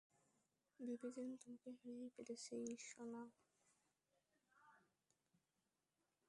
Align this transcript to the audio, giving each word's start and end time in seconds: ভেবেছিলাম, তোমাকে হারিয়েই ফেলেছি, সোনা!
ভেবেছিলাম, 0.79 1.33
তোমাকে 1.41 1.69
হারিয়েই 1.73 2.11
ফেলেছি, 2.15 2.57
সোনা! 2.87 3.23